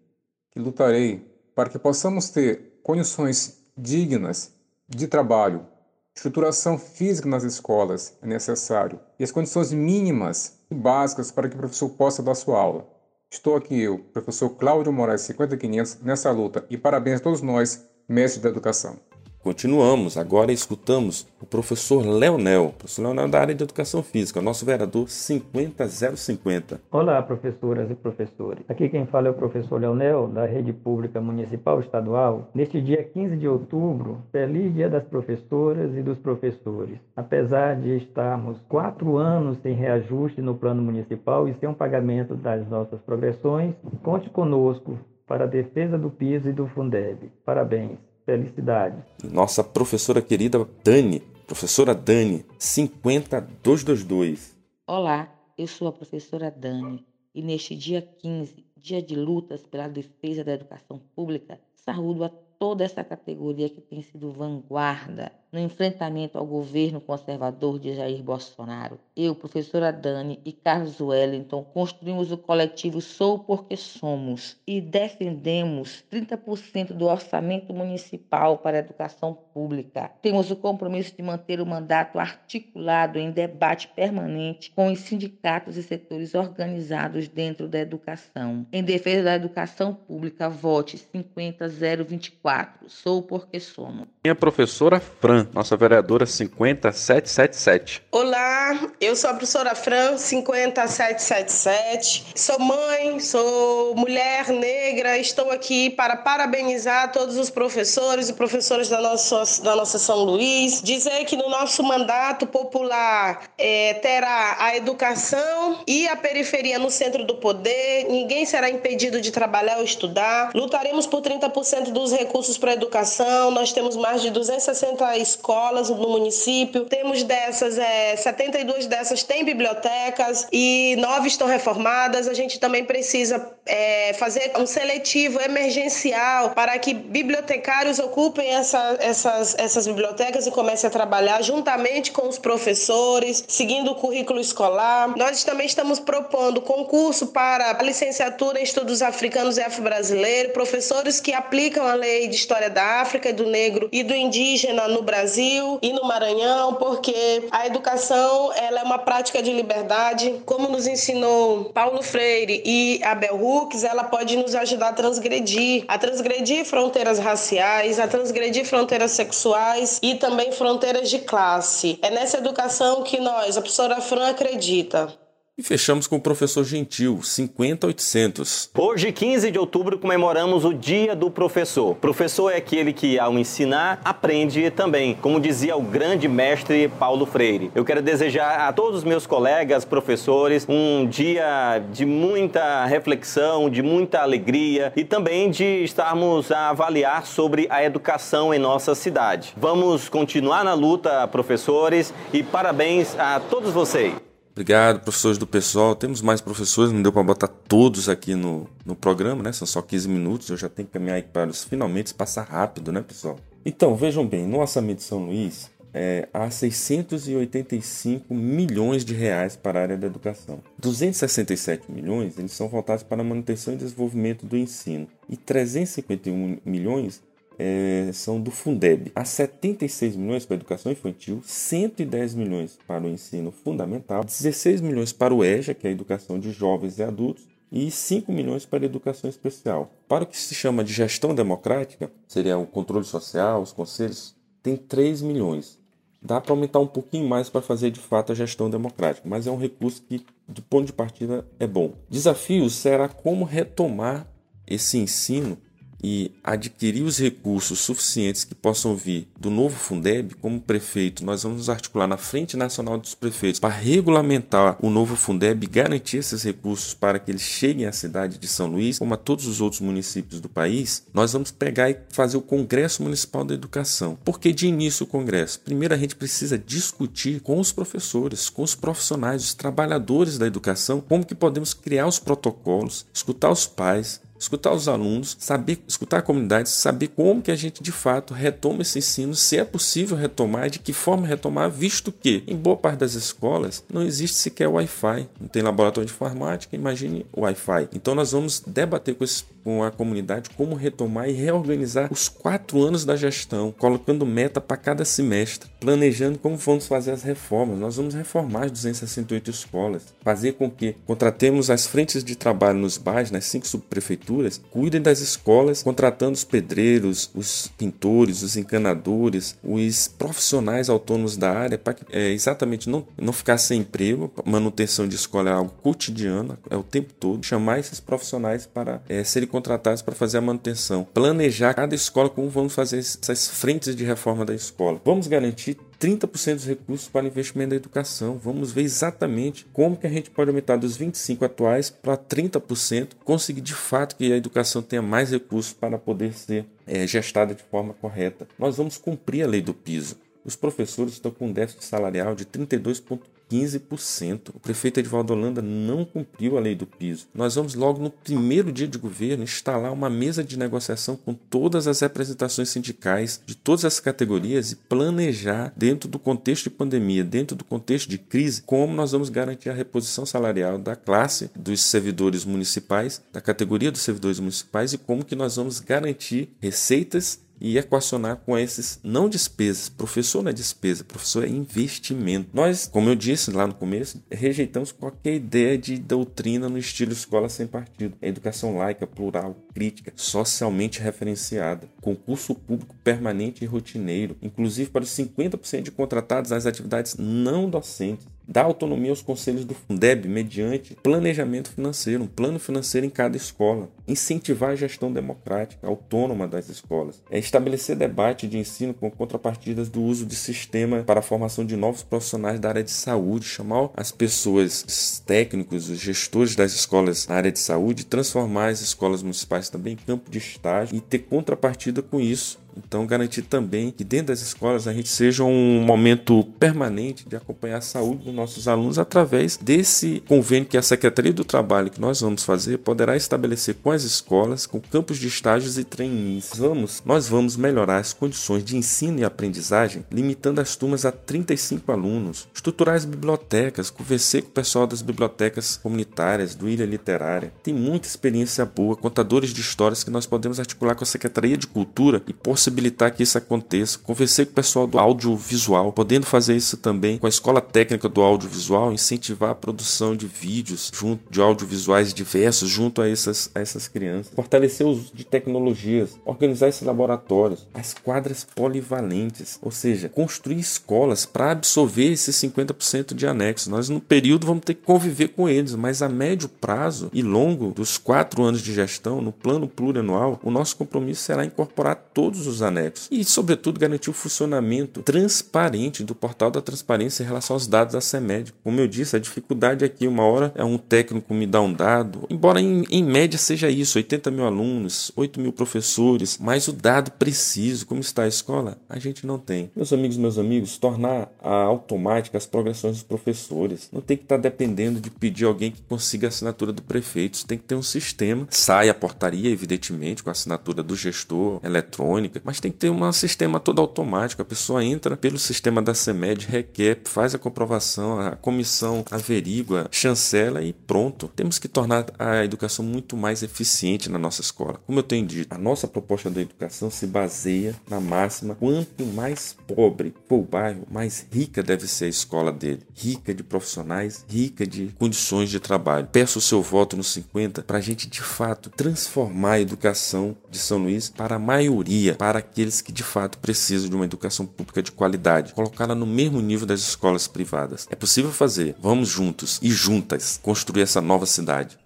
e 0.57 0.59
lutarei 0.59 1.25
para 1.55 1.69
que 1.69 1.79
possamos 1.79 2.31
ter 2.31 2.81
condições 2.83 3.63
dignas 3.77 4.53
de 4.89 5.07
trabalho, 5.07 5.67
estruturação 6.15 6.79
física 6.79 7.29
nas 7.29 7.45
escolas 7.45 8.17
é 8.23 8.27
necessário 8.27 8.99
e 9.19 9.25
as 9.25 9.31
condições 9.31 9.73
mínimas 9.73 10.59
e 10.71 10.75
básicas 10.75 11.31
para 11.31 11.49
que 11.49 11.55
o 11.55 11.59
professor 11.59 11.91
possa 11.91 12.23
dar 12.23 12.35
sua 12.35 12.59
aula. 12.59 12.89
Estou 13.31 13.55
aqui 13.55 13.81
eu, 13.81 13.99
professor 13.99 14.51
Cláudio 14.51 14.93
Moraes 14.93 15.21
5500, 15.23 15.99
nessa 16.01 16.31
luta 16.31 16.65
e 16.71 16.79
parabéns 16.79 17.21
a 17.21 17.23
todos 17.23 17.43
nós, 17.43 17.85
mestres 18.09 18.43
da 18.43 18.49
educação. 18.49 18.99
Continuamos, 19.47 20.17
agora 20.17 20.51
escutamos 20.51 21.25
o 21.41 21.47
professor 21.47 22.05
Leonel, 22.05 22.75
professor 22.77 23.03
Leonel 23.03 23.29
da 23.29 23.41
área 23.41 23.55
de 23.55 23.63
Educação 23.63 24.03
Física, 24.03 24.43
nosso 24.43 24.67
vereador 24.67 25.07
50050. 25.07 26.81
Olá, 26.91 27.23
professoras 27.23 27.89
e 27.89 27.95
professores. 27.95 28.65
Aqui 28.69 28.89
quem 28.89 29.07
fala 29.07 29.29
é 29.29 29.31
o 29.31 29.35
professor 29.35 29.81
Leonel, 29.81 30.27
da 30.27 30.47
Rede 30.47 30.73
Pública 30.73 31.21
Municipal 31.21 31.79
Estadual. 31.79 32.51
Neste 32.53 32.83
dia 32.83 33.05
15 33.05 33.37
de 33.37 33.47
outubro, 33.47 34.21
feliz 34.33 34.75
Dia 34.75 34.91
das 34.91 35.05
Professoras 35.05 35.97
e 35.97 36.03
dos 36.03 36.19
Professores. 36.19 36.99
Apesar 37.15 37.77
de 37.77 37.99
estarmos 37.99 38.61
quatro 38.69 39.17
anos 39.17 39.59
sem 39.59 39.77
reajuste 39.77 40.43
no 40.43 40.57
plano 40.57 40.83
municipal 40.83 41.49
e 41.49 41.55
sem 41.61 41.69
um 41.69 41.75
pagamento 41.75 42.35
das 42.35 42.69
nossas 42.69 43.01
progressões, 43.03 43.77
conte 44.03 44.29
conosco 44.29 44.99
para 45.25 45.45
a 45.45 45.49
defesa 45.49 45.97
do 45.97 46.11
piso 46.11 46.49
e 46.49 46.53
do 46.53 46.67
Fundeb. 46.67 47.31
Parabéns. 47.45 48.16
Felicidades. 48.27 49.05
Nossa 49.23 49.63
professora 49.63 50.21
querida 50.21 50.69
Dani, 50.83 51.21
professora 51.47 51.95
Dani, 51.95 52.45
50222. 52.59 54.57
Olá, 54.85 55.33
eu 55.57 55.69
sou 55.69 55.87
a 55.87 55.93
professora 55.93 56.51
Dani 56.51 57.07
e 57.33 57.41
neste 57.41 57.77
dia 57.77 58.03
15, 58.03 58.67
dia 58.77 59.01
de 59.01 59.15
lutas 59.15 59.65
pela 59.65 59.87
defesa 59.87 60.43
da 60.43 60.55
educação 60.55 61.01
pública, 61.15 61.61
saúdo 61.77 62.25
a 62.25 62.29
toda 62.59 62.85
essa 62.85 63.05
categoria 63.05 63.69
que 63.69 63.81
tem 63.81 64.03
sido 64.03 64.33
vanguarda 64.33 65.33
no 65.53 65.59
enfrentamento 65.59 66.37
ao 66.37 66.47
governo 66.47 67.01
conservador 67.01 67.79
de 67.79 67.95
Jair 67.95 68.23
Bolsonaro. 68.23 68.99
Eu, 69.17 69.35
professora 69.35 69.93
Dani 69.93 70.41
e 70.45 70.53
Carlos 70.53 71.01
Wellington 71.01 71.65
construímos 71.65 72.31
o 72.33 72.37
coletivo 72.37 73.01
Sou 73.01 73.39
Porque 73.39 73.77
Somos 73.77 74.57
e 74.67 74.81
defendemos 74.81 76.05
30% 76.11 76.93
do 76.93 77.07
orçamento 77.07 77.73
municipal 77.73 78.59
para 78.59 78.77
a 78.77 78.81
educação 78.81 79.46
pública. 79.57 80.11
Temos 80.21 80.51
o 80.51 80.57
compromisso 80.57 81.17
de 81.17 81.23
manter 81.23 81.63
o 81.63 81.67
mandato 81.67 82.19
articulado 82.19 83.19
em 83.19 83.31
debate 83.31 83.89
permanente 83.89 84.71
com 84.77 84.93
os 84.93 84.99
sindicatos 84.99 85.79
e 85.79 85.83
setores 85.83 86.35
organizados 86.35 87.27
dentro 87.27 87.67
da 87.67 87.79
educação. 87.79 88.67
Em 88.71 88.85
defesa 88.85 89.23
da 89.23 89.35
educação 89.35 89.95
pública, 89.95 90.51
vote 90.51 90.99
50024. 90.99 92.91
Sou 92.91 93.23
Porque 93.23 93.59
Somos. 93.59 94.09
A 94.31 94.35
professora 94.35 95.01
Fran, 95.01 95.47
nossa 95.53 95.77
vereadora 95.77 96.27
50777. 96.27 98.03
Olá, 98.11 98.79
eu 99.01 99.15
sou 99.15 99.31
a 99.31 99.35
professora 99.35 99.75
Fran 99.75 100.17
50777. 100.17 102.27
Sou 102.35 102.59
mãe, 102.59 103.21
sou 103.21 103.95
mulher 103.95 104.49
negra, 104.49 105.19
estou 105.19 105.51
aqui 105.51 105.91
para 105.91 106.17
parabenizar 106.17 107.13
todos 107.13 107.37
os 107.37 107.51
professores 107.51 108.29
e 108.29 108.33
professoras 108.33 108.89
da 108.89 109.01
nossa, 109.01 109.63
da 109.63 109.77
nossa 109.77 109.99
São 109.99 110.25
Luís, 110.25 110.81
dizer 110.83 111.25
que 111.25 111.37
no 111.37 111.49
nosso 111.49 111.83
mandato 111.83 112.47
popular 112.47 113.43
é, 113.59 113.95
terá 113.95 114.57
a 114.59 114.77
educação 114.77 115.81
e 115.87 116.09
a 116.09 116.17
periferia 116.17 116.79
no 116.79 116.91
centro 116.91 117.25
do 117.25 117.37
poder, 117.37 118.07
ninguém 118.09 118.45
será 118.45 118.71
impedido 118.71 119.21
de 119.21 119.31
trabalhar 119.31 119.79
ou 119.79 119.85
estudar. 119.85 120.51
Lutaremos 120.55 121.07
por 121.07 121.21
30% 121.21 121.93
dos 121.93 122.13
recursos 122.13 122.59
para 122.59 122.73
a 122.73 122.75
educação, 122.75 123.51
nós 123.51 123.73
temos 123.73 123.97
mais 123.97 124.16
mais 124.17 124.23
de 124.23 124.31
260 124.31 125.19
escolas 125.19 125.91
no 125.91 126.09
município. 126.09 126.87
Temos 126.87 127.23
dessas, 127.23 127.79
é, 127.79 128.17
72 128.17 128.87
dessas 128.87 129.23
têm 129.23 129.45
bibliotecas 129.45 130.47
e 130.51 130.97
nove 130.99 131.29
estão 131.29 131.47
reformadas. 131.47 132.27
A 132.27 132.33
gente 132.33 132.59
também 132.59 132.85
precisa 132.85 133.53
é, 133.67 134.15
fazer 134.15 134.53
um 134.59 134.67
seletivo 134.67 135.39
emergencial 135.41 136.51
para 136.51 136.79
que 136.79 136.95
bibliotecários 136.95 137.99
ocupem 137.99 138.55
essa, 138.55 138.97
essas, 139.01 139.55
essas 139.59 139.87
bibliotecas 139.87 140.47
e 140.47 140.51
comecem 140.51 140.89
a 140.89 140.91
trabalhar 140.91 141.43
juntamente 141.43 142.11
com 142.11 142.27
os 142.27 142.39
professores, 142.39 143.45
seguindo 143.47 143.91
o 143.91 143.97
currículo 143.97 144.41
escolar. 144.41 145.15
Nós 145.17 145.45
também 145.45 145.67
estamos 145.67 146.01
propondo 146.01 146.63
concurso 146.63 147.27
para 147.29 147.77
a 147.79 147.83
licenciatura 147.83 148.59
em 148.61 148.63
estudos 148.63 149.03
africanos 149.03 149.59
e 149.59 149.63
afro-brasileiros, 149.63 150.53
professores 150.53 151.21
que 151.21 151.35
aplicam 151.35 151.87
a 151.87 151.95
lei 151.95 152.29
de 152.29 152.37
história 152.37 152.71
da 152.71 153.03
África 153.03 153.31
do 153.33 153.45
negro 153.45 153.91
e 153.93 154.06
do 154.07 154.15
indígena 154.15 154.89
no 154.89 155.03
Brasil 155.03 155.79
e 155.83 155.93
no 155.93 156.05
Maranhão, 156.05 156.75
porque 156.75 157.47
a 157.51 157.67
educação 157.67 158.53
ela 158.55 158.81
é 158.81 158.83
uma 158.83 158.99
prática 158.99 159.43
de 159.43 159.53
liberdade, 159.53 160.41
como 160.47 160.69
nos 160.69 160.87
ensinou 160.87 161.67
Paulo 161.67 162.03
Freire 162.03 162.63
e 162.65 163.01
Abel 163.05 163.37
Hooks, 163.37 163.85
ela 163.85 164.05
pode 164.05 164.37
nos 164.37 164.55
ajudar 164.55 164.89
a 164.89 164.93
transgredir, 164.93 165.85
a 165.89 165.99
transgredir 165.99 166.65
fronteiras 166.65 167.19
raciais, 167.19 167.99
a 167.99 168.09
transgredir 168.09 168.65
fronteiras 168.65 169.13
sexuais 169.13 169.99
e 170.03 170.15
também 170.15 170.53
fronteiras 170.53 171.11
de 171.11 171.19
classe. 171.19 171.99
É 172.03 172.11
nessa 172.11 172.39
educação 172.39 173.03
que 173.03 173.21
nós, 173.21 173.57
a 173.57 173.61
professora 173.61 174.01
Fran, 174.01 174.31
acredita. 174.31 175.26
E 175.59 175.63
fechamos 175.63 176.07
com 176.07 176.17
o 176.17 176.21
professor 176.21 176.63
Gentil, 176.65 177.19
50800. 177.23 178.69
Hoje, 178.77 179.11
15 179.11 179.51
de 179.51 179.59
outubro, 179.59 179.99
comemoramos 179.99 180.67
o 180.67 180.75
Dia 180.75 181.17
do 181.17 181.31
Professor. 181.31 181.95
Professor 181.95 182.51
é 182.51 182.59
aquele 182.59 182.93
que, 182.93 183.19
ao 183.19 183.39
ensinar, 183.39 183.99
aprende 184.05 184.71
também, 184.71 185.15
como 185.15 185.41
dizia 185.41 185.75
o 185.75 185.81
grande 185.81 186.29
mestre 186.29 186.89
Paulo 186.99 187.25
Freire. 187.25 187.71
Eu 187.75 187.87
quero 187.87 188.03
desejar 188.03 188.69
a 188.69 188.73
todos 188.75 188.99
os 188.99 189.05
meus 189.05 189.27
colegas 189.27 189.83
professores 189.83 190.67
um 190.69 191.07
dia 191.07 191.83
de 191.91 192.05
muita 192.05 192.85
reflexão, 192.85 193.71
de 193.71 193.81
muita 193.81 194.21
alegria 194.21 194.93
e 194.95 195.05
também 195.05 195.51
de 195.51 195.65
estarmos 195.83 196.53
a 196.53 196.69
avaliar 196.69 197.25
sobre 197.25 197.67
a 197.71 197.83
educação 197.83 198.53
em 198.53 198.59
nossa 198.59 198.95
cidade. 198.95 199.55
Vamos 199.57 200.07
continuar 200.11 200.63
na 200.63 200.75
luta, 200.75 201.27
professores, 201.29 202.13
e 202.31 202.43
parabéns 202.43 203.19
a 203.19 203.41
todos 203.41 203.73
vocês. 203.73 204.26
Obrigado, 204.57 205.01
professores 205.01 205.37
do 205.37 205.47
pessoal. 205.47 205.95
Temos 205.95 206.23
mais 206.23 206.41
professores, 206.41 206.91
não 206.91 207.03
deu 207.03 207.13
para 207.13 207.23
botar 207.23 207.47
todos 207.47 208.09
aqui 208.09 208.35
no, 208.35 208.67
no 208.87 208.97
programa, 208.97 209.43
né? 209.43 209.53
São 209.53 209.67
só 209.67 209.83
15 209.83 210.09
minutos, 210.09 210.49
eu 210.49 210.57
já 210.57 210.67
tenho 210.67 210.89
que 210.89 210.95
caminhar 210.95 211.23
para 211.25 211.51
os 211.51 211.63
finalmente 211.63 212.15
passar 212.15 212.45
rápido, 212.45 212.91
né, 212.91 213.03
pessoal? 213.03 213.39
Então, 213.67 213.95
vejam 213.95 214.27
bem, 214.27 214.47
no 214.47 214.61
orçamento 214.61 214.97
de 214.97 215.05
São 215.05 215.27
Luís, 215.27 215.71
é, 215.93 216.27
há 216.33 216.51
685 216.51 218.33
milhões 218.33 219.05
de 219.05 219.13
reais 219.13 219.57
para 219.57 219.79
a 219.79 219.83
área 219.83 219.99
da 219.99 220.07
educação. 220.07 220.63
267 220.79 221.93
milhões 221.93 222.39
eles 222.39 222.53
são 222.53 222.67
voltados 222.67 223.03
para 223.03 223.21
a 223.21 223.25
manutenção 223.25 223.75
e 223.75 223.77
desenvolvimento 223.77 224.47
do 224.47 224.57
ensino 224.57 225.07
e 225.29 225.37
351 225.37 226.61
milhões 226.65 227.23
é, 227.59 228.11
são 228.13 228.41
do 228.41 228.51
Fundeb. 228.51 229.11
Há 229.15 229.25
76 229.25 230.17
milhões 230.17 230.45
para 230.45 230.57
a 230.57 230.59
educação 230.59 230.93
infantil, 230.93 231.41
110 231.45 232.35
milhões 232.35 232.79
para 232.87 233.05
o 233.05 233.09
ensino 233.09 233.51
fundamental, 233.51 234.25
16 234.25 234.81
milhões 234.81 235.13
para 235.13 235.35
o 235.35 235.45
EJA, 235.45 235.75
que 235.75 235.87
é 235.87 235.91
a 235.91 235.93
educação 235.93 236.39
de 236.39 236.51
jovens 236.53 236.99
e 236.99 237.03
adultos, 237.03 237.47
e 237.71 237.91
5 237.91 238.33
milhões 238.33 238.65
para 238.65 238.85
a 238.85 238.87
educação 238.87 239.29
especial. 239.29 239.91
Para 240.09 240.25
o 240.25 240.27
que 240.27 240.37
se 240.37 240.55
chama 240.55 240.85
de 240.85 240.93
gestão 240.93 241.35
democrática, 241.35 242.11
seria 242.29 242.57
o 242.57 242.67
controle 242.67 243.05
social, 243.05 243.61
os 243.61 243.73
conselhos, 243.73 244.35
tem 244.63 244.77
3 244.77 245.23
milhões. 245.23 245.79
Dá 246.23 246.41
para 246.41 246.53
aumentar 246.53 246.81
um 246.81 246.87
pouquinho 246.87 247.29
mais 247.29 247.49
para 247.49 247.61
fazer 247.61 247.91
de 247.91 248.01
fato 248.01 248.33
a 248.33 248.35
gestão 248.35 248.71
democrática, 248.71 249.29
mas 249.29 249.47
é 249.47 249.51
um 249.51 249.59
recurso 249.59 250.03
que, 250.03 250.25
do 250.49 250.63
ponto 250.63 250.87
de 250.87 250.93
partida, 250.93 251.47
é 251.59 251.67
bom. 251.67 251.93
Desafio 252.09 252.69
será 252.71 253.09
como 253.09 253.45
retomar 253.45 254.27
esse 254.67 254.99
ensino 254.99 255.57
e 256.03 256.31
adquirir 256.43 257.03
os 257.03 257.19
recursos 257.19 257.81
suficientes 257.81 258.45
que 258.45 258.55
possam 258.55 258.95
vir 258.95 259.29
do 259.39 259.51
novo 259.51 259.77
Fundeb, 259.77 260.35
como 260.37 260.61
prefeito, 260.61 261.25
nós 261.25 261.43
vamos 261.43 261.59
nos 261.59 261.71
articular 261.71 262.07
na 262.07 262.17
Frente 262.17 262.57
Nacional 262.57 262.99
dos 262.99 263.15
Prefeitos 263.15 263.61
para 263.61 263.75
regulamentar 263.75 264.77
o 264.81 264.91
novo 264.91 265.17
Fundeb 265.17 265.65
e 265.65 265.69
garantir 265.69 266.19
esses 266.19 266.43
recursos 266.43 266.95
para 266.95 267.19
que 267.19 267.31
eles 267.31 267.43
cheguem 267.43 267.87
à 267.87 267.93
cidade 267.93 268.39
de 268.39 268.49
São 268.49 268.67
Luís, 268.67 268.99
como 268.99 269.15
a 269.15 269.17
todos 269.17 269.47
os 269.47 269.61
outros 269.61 269.81
municípios 269.81 270.41
do 270.41 270.49
país. 270.49 271.05
Nós 271.13 271.33
vamos 271.33 271.51
pegar 271.51 271.91
e 271.91 271.99
fazer 272.11 272.37
o 272.37 272.43
Congresso 272.43 273.03
Municipal 273.03 273.45
da 273.45 273.55
Educação. 273.55 274.19
Por 274.25 274.39
que 274.39 274.53
de 274.53 274.67
início 274.67 275.05
o 275.05 275.09
Congresso? 275.09 275.61
Primeiro, 275.61 275.95
a 275.95 275.99
gente 275.99 276.17
precisa 276.17 276.59
discutir 276.59 277.41
com 277.41 277.59
os 277.59 277.73
professores, 277.73 278.49
com 278.49 278.63
os 278.63 278.75
profissionais, 278.75 279.45
os 279.45 279.55
trabalhadores 279.55 280.39
da 280.39 280.47
educação, 280.47 281.01
como 281.01 281.25
que 281.25 281.35
podemos 281.35 281.75
criar 281.75 282.07
os 282.07 282.19
protocolos, 282.19 283.07
escutar 283.13 283.51
os 283.51 283.67
pais, 283.67 284.21
escutar 284.39 284.73
os 284.73 284.89
alunos, 284.89 285.37
saber, 285.39 285.79
escutar 285.87 286.19
a 286.19 286.23
comunidade, 286.23 286.69
saber 286.69 287.09
como 287.09 287.43
que 287.43 287.51
a 287.51 287.57
gente 287.57 287.83
de 287.83 287.93
fato 287.93 288.35
retoma 288.35 288.83
esse 288.83 288.99
ensino, 288.99 289.35
se 289.35 289.57
é 289.57 289.65
possível 289.65 290.17
retomar, 290.17 290.71
de 290.71 290.79
que 290.79 290.93
forma 290.93 291.27
retomar, 291.27 291.71
visto 291.71 292.13
que 292.13 292.43
em 292.47 292.57
boa 292.57 292.77
parte 292.77 292.99
das 292.99 293.15
escolas 293.15 293.85
não 293.93 294.03
existe 294.03 294.37
sequer 294.37 294.69
Wi-Fi, 294.69 295.29
não 295.41 295.49
tem 295.49 295.63
laboratório 295.63 296.07
de 296.07 296.13
informática, 296.13 296.77
imagine 296.77 297.27
Wi-Fi. 297.37 297.89
Então 297.95 298.15
nós 298.15 298.33
vamos 298.33 298.61
debater 298.67 299.15
com, 299.15 299.25
esse, 299.25 299.45
com 299.67 299.83
a 299.83 299.91
comunidade 299.91 300.51
como 300.51 300.77
retomar 300.77 301.29
e 301.29 301.33
reorganizar 301.33 302.09
os 302.13 302.29
quatro 302.29 302.81
anos 302.85 303.05
da 303.05 303.17
gestão, 303.17 303.75
colocando 303.77 304.25
meta 304.25 304.61
para 304.61 304.77
cada 304.77 305.05
semestre, 305.05 305.69
planejando 305.81 306.39
como 306.39 306.57
vamos 306.57 306.87
fazer 306.87 307.11
as 307.11 307.25
reformas. 307.25 307.81
Nós 307.81 307.97
vamos 307.97 308.15
reformar 308.15 308.67
as 308.67 308.71
268 308.71 309.51
escolas, 309.51 310.15
fazer 310.23 310.53
com 310.53 310.71
que 310.71 310.95
contratemos 311.05 311.69
as 311.69 311.85
frentes 311.85 312.23
de 312.23 312.37
trabalho 312.37 312.79
nos 312.79 312.97
bairros, 312.97 313.33
nas 313.33 313.47
cinco 313.47 313.67
subprefeituras 313.67 314.07
prefeituras 314.07 314.61
cuidem 314.71 315.01
das 315.03 315.21
escolas, 315.21 315.83
contratando 315.83 316.33
os 316.33 316.45
pedreiros, 316.45 317.31
os 317.35 317.69
pintores, 317.79 318.43
os 318.43 318.57
encanadores, 318.57 319.57
os 319.65 320.09
profissionais 320.09 320.89
autônomos 320.89 321.37
da 321.37 321.51
área 321.51 321.79
para 321.79 321.97
é, 322.11 322.31
exatamente 322.31 322.89
não, 322.89 323.07
não 323.21 323.33
ficar 323.33 323.59
sem 323.59 323.81
emprego. 323.81 324.33
Manutenção 324.45 325.09
de 325.09 325.17
escola 325.17 325.51
é 325.51 325.53
algo 325.53 325.73
cotidiano, 325.83 326.59
é 326.71 326.77
o 326.77 326.83
tempo 326.83 327.13
todo. 327.13 327.45
Chamar 327.45 327.79
esses 327.81 328.01
profissionais 328.01 328.67
para 328.67 329.03
é, 329.09 329.25
serem 329.25 329.49
contratados 329.57 330.03
para 330.03 330.15
fazer 330.15 330.37
a 330.37 330.43
manutenção. 330.43 331.03
Planejar 331.03 331.73
cada 331.73 331.95
escola 331.95 332.29
como 332.29 332.51
vamos 332.51 332.75
fazer 332.75 332.99
essas 332.99 333.49
frentes 333.49 333.97
de 333.97 334.05
reforma 334.05 334.45
da 334.45 334.55
escola. 334.55 335.01
Vamos 335.03 335.27
garantir 335.27 335.79
30% 335.99 336.55
dos 336.57 336.67
recursos 336.67 337.09
para 337.09 337.27
investimento 337.27 337.71
da 337.71 337.77
educação. 337.77 338.39
Vamos 338.39 338.71
ver 338.71 338.83
exatamente 338.83 339.67
como 339.73 339.97
que 339.97 340.07
a 340.07 340.11
gente 340.11 340.31
pode 340.31 340.51
aumentar 340.51 340.77
dos 340.77 340.95
25 340.95 341.43
atuais 341.47 341.89
para 341.89 342.19
30%, 342.19 343.13
conseguir 343.25 343.63
de 343.63 343.73
fato 343.73 344.15
que 344.17 344.31
a 344.31 344.37
educação 344.37 344.83
tenha 344.83 345.01
mais 345.01 345.31
recursos 345.31 345.73
para 345.73 345.97
poder 345.97 346.35
ser 346.35 346.67
é, 346.87 347.07
gestada 347.07 347.55
de 347.55 347.63
forma 347.63 347.95
correta. 347.95 348.47
Nós 348.59 348.77
vamos 348.77 348.99
cumprir 348.99 349.43
a 349.43 349.47
lei 349.47 349.63
do 349.63 349.73
piso. 349.73 350.19
Os 350.45 350.55
professores 350.55 351.15
estão 351.15 351.31
com 351.31 351.47
um 351.47 351.53
déficit 351.53 351.83
salarial 351.83 352.35
de 352.35 352.45
32,1 352.45 353.19
15%. 353.51 354.51
O 354.55 354.61
prefeito 354.61 355.01
Edvaldo 355.01 355.33
Holanda 355.33 355.63
não 355.63 356.05
cumpriu 356.05 356.57
a 356.57 356.61
lei 356.61 356.75
do 356.75 356.87
piso. 356.87 357.27
Nós 357.35 357.55
vamos 357.55 357.75
logo 357.75 358.03
no 358.03 358.11
primeiro 358.11 358.73
dia 358.73 358.89
de 358.89 358.99
governo 358.99 359.45
instalar 359.45 359.93
uma 359.93 360.11
mesa 360.11 360.43
de 360.43 360.59
negociação 360.59 361.17
com 361.17 361.35
todas 361.35 361.87
as 361.87 362.01
representações 362.01 362.69
sindicais 362.69 363.41
de 363.45 363.55
todas 363.55 363.85
as 363.85 364.01
categorias 364.01 364.73
e 364.73 364.77
planejar 364.77 365.73
dentro 365.77 366.09
do 366.09 366.19
contexto 366.19 366.65
de 366.65 366.71
pandemia, 366.71 367.25
dentro 367.25 367.57
do 367.57 367.65
contexto 367.65 368.09
de 368.09 368.19
crise, 368.19 368.63
como 368.63 368.95
nós 368.95 369.13
vamos 369.13 369.29
garantir 369.29 369.71
a 369.71 369.75
reposição 369.75 370.27
salarial 370.27 370.79
da 370.79 370.97
classe 370.97 371.51
dos 371.55 371.83
servidores 371.83 372.45
municipais, 372.45 373.23
da 373.33 373.41
categoria 373.41 373.91
dos 373.91 374.03
servidores 374.03 374.41
municipais 374.41 374.93
e 374.93 374.99
como 374.99 375.25
que 375.25 375.37
nós 375.37 375.57
vamos 375.57 375.81
garantir 375.81 376.51
receitas 376.61 377.46
e 377.61 377.79
equacionar 377.79 378.37
com 378.37 378.59
esses 378.59 379.01
não 379.03 379.29
despesas. 379.29 379.89
Professor 379.89 380.43
não 380.43 380.51
é 380.51 380.53
despesa, 380.53 381.05
professor 381.05 381.45
é 381.45 381.49
investimento. 381.49 382.51
Nós, 382.53 382.87
como 382.87 383.09
eu 383.09 383.15
disse 383.15 383.51
lá 383.51 383.67
no 383.67 383.75
começo, 383.75 384.23
rejeitamos 384.31 384.93
qualquer 384.93 385.35
ideia 385.35 385.79
de 385.79 385.99
doutrina 385.99 386.69
no 386.69 386.79
estilo 386.79 387.13
escola 387.13 387.49
sem 387.49 387.67
partido. 387.67 388.17
A 388.21 388.27
educação 388.27 388.77
laica, 388.77 389.07
plural, 389.07 389.57
crítica, 389.75 390.13
socialmente 390.15 391.01
referenciada, 391.01 391.89
concurso 392.01 392.55
público 392.55 392.95
permanente 393.03 393.65
e 393.65 393.67
rotineiro, 393.67 394.37
inclusive 394.43 394.91
para 394.91 395.05
os 395.05 395.11
50% 395.11 395.83
de 395.83 395.91
contratados 395.91 396.51
nas 396.51 396.67
atividades 396.67 397.17
não 397.17 397.69
docentes 397.69 398.27
dar 398.47 398.65
autonomia 398.65 399.11
aos 399.11 399.23
conselhos 399.23 399.65
do 399.65 399.75
Fundeb 399.75 400.29
mediante 400.29 400.95
planejamento 401.03 401.71
financeiro, 401.71 402.25
um 402.25 402.27
plano 402.27 402.59
financeiro 402.59 403.07
em 403.07 403.11
cada 403.11 403.37
escola, 403.37 403.89
incentivar 404.07 404.71
a 404.71 404.77
gestão 404.77 405.13
democrática, 405.13 405.87
autônoma 405.87 406.47
das 406.47 406.69
escolas, 406.69 407.21
é 407.31 407.39
estabelecer 407.39 407.97
debate 407.97 408.47
de 408.47 408.59
ensino 408.59 408.95
com 408.95 409.11
contrapartidas 409.11 409.89
do 409.89 410.03
uso 410.03 410.25
de 410.25 410.37
sistema 410.37 411.03
para 411.03 411.21
a 411.21 411.23
formação 411.23 411.65
de 411.65 411.77
novos 411.77 412.03
profissionais 412.03 412.61
da 412.61 412.69
área 412.69 412.85
de 412.85 412.91
saúde, 412.91 413.47
chamar 413.47 413.91
as 413.97 414.13
pessoas, 414.13 414.85
os 414.87 415.19
técnicos, 415.21 415.89
os 415.89 415.99
gestores 415.99 416.55
das 416.55 416.73
escolas 416.73 417.27
na 417.27 417.35
área 417.35 417.53
de 417.53 417.59
saúde, 417.59 418.07
transformar 418.07 418.69
as 418.69 418.81
escolas 418.81 419.23
municipais 419.23 419.69
também 419.69 419.95
em 419.95 419.97
campo 419.97 420.31
de 420.31 420.39
estágio 420.39 420.97
e 420.97 421.01
ter 421.01 421.21
contrapartida 421.21 422.03
com 422.03 422.21
isso 422.21 422.59
então, 422.77 423.07
garantir 423.07 423.43
também 423.43 423.91
que 423.91 424.05
dentro 424.05 424.29
das 424.29 424.41
escolas 424.41 424.87
a 424.87 424.93
gente 424.93 425.09
seja 425.09 425.45
um 425.45 425.81
momento 425.81 426.45
permanente 426.59 427.29
de 427.29 427.37
acompanhar 427.37 427.79
a 427.79 427.81
saúde 427.81 428.25
dos 428.25 428.35
nossos 428.35 428.69
alunos 428.69 428.99
através 428.99 429.57
desse 429.57 430.23
convênio 430.29 430.69
que 430.69 430.77
a 430.77 430.83
Secretaria 430.83 431.33
do 431.33 431.45
Trabalho 431.45 431.91
que 431.91 432.01
nós 432.01 432.21
vamos 432.21 432.45
fazer 432.45 432.79
poderá 432.79 433.17
estabelecer 433.17 433.77
com 433.83 433.91
as 433.91 434.03
escolas, 434.03 434.67
com 434.67 434.81
campos 434.81 435.19
de 435.19 435.29
estágios 435.29 435.79
e 435.79 435.85
trainees. 435.85 436.51
Vamos, 436.57 437.03
nós 437.05 437.29
vamos 437.29 437.57
melhorar 437.57 437.99
as 437.99 438.13
condições 438.13 438.65
de 438.65 438.77
ensino 438.77 439.21
e 439.21 439.25
aprendizagem, 439.25 440.05
limitando 440.11 440.61
as 440.61 440.77
turmas 440.77 441.05
a 441.05 441.13
35 441.13 441.91
alunos, 441.93 442.49
estruturar 442.55 442.97
as 442.97 443.05
bibliotecas, 443.05 443.91
conversei 443.91 444.43
com 444.43 444.49
o 444.49 444.53
pessoal 444.53 444.87
das 444.87 445.03
bibliotecas 445.03 445.77
comunitárias, 445.77 446.55
do 446.55 446.69
Ilha 446.69 446.87
Literária. 446.87 447.53
Tem 447.63 447.75
muita 447.75 448.09
experiência 448.09 448.65
boa, 448.65 448.97
contadores 448.97 449.51
de 449.53 449.61
histórias 449.61 450.05
que 450.05 450.11
nós 450.11 450.27
podemos 450.27 450.61
articular 450.61 450.95
com 450.95 451.05
a 451.05 451.07
Secretaria 451.07 451.57
de 451.57 451.67
Cultura 451.67 452.23
e 452.27 452.33
por 452.33 452.59
possibilitar 452.67 453.13
que 453.13 453.23
isso 453.23 453.39
aconteça. 453.39 453.99
Conversei 453.99 454.45
com 454.45 454.51
o 454.51 454.55
pessoal 454.55 454.87
do 454.87 454.99
audiovisual, 454.99 455.93
podendo 455.93 456.27
fazer 456.27 456.57
isso 456.57 456.77
também 456.77 457.19
com 457.19 457.27
a 457.27 457.29
Escola 457.29 457.61
Técnica 457.61 458.09
do 458.09 458.21
Audiovisual, 458.21 458.93
incentivar 458.93 459.51
a 459.51 459.55
produção 459.55 460.17
de 460.17 460.27
vídeos 460.27 460.91
junto 460.93 461.23
de 461.31 461.41
audiovisuais 461.41 462.13
diversos 462.13 462.69
junto 462.69 463.01
a 463.01 463.09
essas, 463.09 463.51
a 463.55 463.61
essas 463.61 463.87
crianças. 463.87 464.33
Fortalecer 464.35 464.85
o 464.85 464.91
uso 464.91 465.13
de 465.15 465.25
tecnologias, 465.25 466.19
organizar 466.25 466.69
esses 466.69 466.83
laboratórios, 466.83 467.67
as 467.73 467.95
quadras 467.95 468.45
polivalentes, 468.55 469.59
ou 469.63 469.71
seja, 469.71 470.09
construir 470.09 470.59
escolas 470.59 471.25
para 471.25 471.53
absorver 471.53 472.13
esses 472.13 472.35
50% 472.37 473.15
de 473.15 473.27
anexos. 473.27 473.69
Nós, 473.69 473.89
no 473.89 474.01
período, 474.01 474.47
vamos 474.47 474.65
ter 474.65 474.75
que 474.75 474.83
conviver 474.83 475.29
com 475.29 475.49
eles, 475.49 475.75
mas 475.77 476.03
a 476.03 476.09
médio 476.09 476.49
prazo 476.49 477.11
e 477.13 477.23
longo 477.23 477.71
dos 477.71 477.97
quatro 477.97 478.43
anos 478.43 478.61
de 478.61 478.75
gestão, 478.75 479.21
no 479.21 479.31
plano 479.31 479.69
plurianual, 479.69 480.41
o 480.43 480.51
nosso 480.51 480.77
compromisso 480.77 481.23
será 481.23 481.45
incorporar 481.45 481.97
todos 482.17 482.47
os 482.47 482.56
dos 482.57 482.63
anexos 482.63 483.09
e, 483.11 483.25
sobretudo, 483.25 483.79
garantir 483.79 484.11
o 484.11 484.13
funcionamento 484.13 485.03
transparente 485.03 486.03
do 486.03 486.15
portal 486.15 486.51
da 486.51 486.61
transparência 486.61 487.23
em 487.23 487.27
relação 487.27 487.55
aos 487.55 487.67
dados 487.67 487.95
da 487.95 488.01
CEMED. 488.01 488.53
Como 488.65 488.81
eu 488.81 488.89
disse, 488.89 489.17
a 489.17 489.19
dificuldade 489.19 489.85
aqui, 489.85 490.07
uma 490.07 490.25
hora 490.25 490.53
é 490.55 490.65
um 490.65 490.79
técnico 490.79 491.35
me 491.35 491.47
dá 491.47 491.61
um 491.61 491.73
dado, 491.73 492.27
embora 492.31 492.61
em, 492.61 492.85
em 492.91 493.05
média 493.05 493.39
seja 493.39 493.69
isso, 493.69 493.99
80 493.99 494.31
mil 494.31 494.45
alunos, 494.45 495.13
8 495.15 495.41
mil 495.41 495.53
professores, 495.53 496.39
mas 496.41 496.69
o 496.69 496.73
dado 496.73 497.11
preciso, 497.13 497.87
como 497.87 498.01
está 498.01 498.23
a 498.23 498.29
escola, 498.29 498.79
a 498.89 498.99
gente 498.99 499.27
não 499.27 499.39
tem. 499.39 499.71
Meus 499.77 499.93
amigos, 499.93 500.17
meus 500.17 500.39
amigos, 500.39 500.79
tornar 500.79 501.31
automática 501.41 502.39
as 502.39 502.47
progressões 502.47 502.95
dos 502.95 503.03
professores. 503.03 503.89
Não 503.93 504.01
tem 504.01 504.17
que 504.17 504.23
estar 504.23 504.37
dependendo 504.37 505.01
de 505.01 505.11
pedir 505.11 505.45
alguém 505.45 505.71
que 505.71 505.83
consiga 505.83 506.27
a 506.27 506.29
assinatura 506.29 506.73
do 506.73 506.83
prefeito. 506.83 507.37
Você 507.37 507.47
tem 507.47 507.59
que 507.59 507.65
ter 507.65 507.75
um 507.75 507.83
sistema. 507.83 508.47
Sai 508.51 508.89
a 508.89 508.95
portaria, 508.95 509.51
evidentemente, 509.51 510.23
com 510.23 510.31
a 510.31 510.33
assinatura 510.33 510.83
do 510.83 510.97
gestor 510.97 511.61
eletrônica, 511.63 512.41
mas 512.47 512.61
tem 512.61 512.71
que 512.71 512.79
ter 512.79 512.91
um 512.91 513.13
sistema 513.13 513.59
todo 513.59 513.81
automático. 513.81 514.41
A 514.41 514.45
pessoa 514.45 514.85
entra 514.85 515.17
pelo 515.17 515.37
sistema 515.37 515.83
da 515.83 515.93
CEMED, 515.95 516.47
requer, 516.47 517.01
faz 517.05 517.35
a 517.35 517.39
comprovação, 517.39 518.21
a 518.21 518.37
comissão 518.37 519.05
averigua, 519.11 519.89
chancela 519.91 520.63
e 520.63 520.73
pronto. 520.73 521.29
Temos 521.35 521.59
que 521.59 521.67
tornar 521.67 522.07
a 522.17 522.45
educação 522.45 522.85
muito 522.85 523.17
mais 523.17 523.43
eficiente 523.43 524.09
na 524.09 524.19
nossa 524.19 524.41
escola. 524.41 524.81
Como 524.87 525.01
eu 525.01 525.03
tenho 525.03 525.27
dito, 525.27 525.53
a 525.53 525.59
nossa 525.59 525.89
proposta 525.89 526.31
da 526.31 526.41
educação 526.41 526.89
se 526.89 527.05
baseia 527.07 527.75
na 527.91 528.01
máxima: 528.01 528.55
quanto 528.55 529.05
mais 529.05 529.57
pobre 529.67 530.15
for 530.29 530.37
o 530.37 530.43
bairro, 530.43 530.87
mais 530.89 531.27
rica 531.33 531.65
deve 531.65 531.89
ser 531.89 532.05
a 532.05 532.09
escola 532.09 532.53
dele. 532.53 532.83
Rica 532.95 533.35
de 533.35 533.43
profissionais, 533.43 534.25
rica 534.29 534.65
de 534.65 534.95
condições 534.99 535.51
de 535.51 535.59
trabalho. 535.59 536.09
Peço 536.13 536.39
o 536.39 536.43
seu 536.43 536.63
voto 536.63 536.97
no 536.97 537.03
50 537.03 537.63
para 537.63 537.79
a 537.79 537.81
gente 537.81 538.09
de 538.09 538.21
fato 538.21 538.71
transformar 538.71 539.53
a 539.53 539.61
educação 539.61 540.37
de 540.49 540.59
São 540.59 540.79
Luís 540.79 541.09
para 541.09 541.37
a 541.37 541.41
maioria, 541.41 542.15
para 542.15 542.36
para 542.37 542.41
aqueles 542.41 542.83
que 542.83 542.93
de 542.93 543.03
fato 543.03 543.39
precisam 543.39 543.89
de 543.89 543.97
uma 543.97 544.05
educação 544.05 544.45
pública 544.45 544.83
de 544.83 544.93
qualidade, 544.93 545.55
colocá-la 545.55 545.95
no 545.95 546.07
mesmo 546.07 546.41
nível 546.41 546.67
das 546.67 546.81
escolas 546.81 547.27
privadas. 547.27 547.87
É 547.91 547.97
possível 547.97 548.31
fazer. 548.31 548.77
Vamos 548.79 549.09
juntos 549.09 549.59
e 549.63 549.71
juntas 549.71 550.39
construir 550.43 550.83
essa 550.83 551.01
nova 551.01 551.25
cidade. 551.25 551.79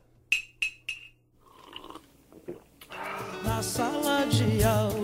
Na 3.45 3.63
sala 3.63 4.27
de 4.27 4.65
aula 4.65 5.00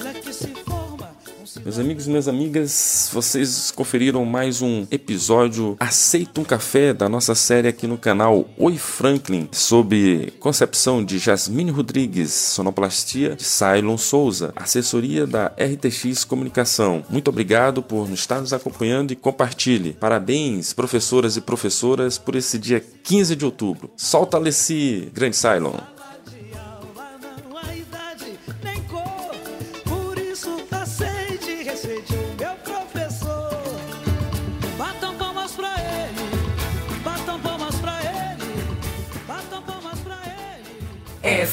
meus 1.67 1.81
amigos 1.81 2.07
e 2.07 2.11
minhas 2.11 2.29
amigas, 2.29 3.11
vocês 3.13 3.73
conferiram 3.73 4.25
mais 4.25 4.63
um 4.63 4.87
episódio 4.89 5.77
Aceita 5.81 6.41
um 6.41 6.45
Café 6.45 6.95
da 6.95 7.09
nossa 7.09 7.35
série 7.35 7.67
aqui 7.67 7.89
no 7.89 7.99
canal 7.99 8.49
Oi 8.57 8.79
Franklin, 8.79 9.49
sob 9.51 10.33
concepção 10.39 11.05
de 11.05 11.19
Jasmine 11.19 11.73
Rodrigues, 11.73 12.31
sonoplastia 12.31 13.35
de 13.35 13.43
Cylon 13.43 13.99
Souza, 13.99 14.53
assessoria 14.55 15.27
da 15.27 15.49
RTX 15.59 16.23
Comunicação. 16.23 17.05
Muito 17.11 17.31
obrigado 17.31 17.83
por 17.83 18.09
estar 18.11 18.41
nos 18.41 18.53
acompanhando 18.53 19.11
e 19.11 19.17
compartilhe. 19.17 19.93
Parabéns, 19.93 20.73
professoras 20.73 21.37
e 21.37 21.41
professoras, 21.41 22.17
por 22.17 22.37
esse 22.37 22.61
dia 22.61 22.81
15 23.03 23.35
de 23.35 23.45
outubro. 23.45 23.91
Solta 23.97 24.37
Alessi, 24.37 25.11
grande 25.13 25.37
Cylon. 25.37 25.96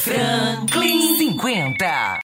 Franklin 0.03 1.15
50. 1.17 2.19